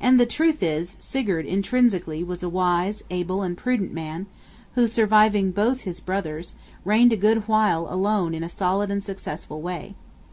[0.00, 4.26] And the truth is, Sigurd intrinsically was a wise, able, and prudent man;
[4.76, 6.54] who, surviving both his brothers,
[6.84, 9.96] reigned a good while alone in a solid and successful way.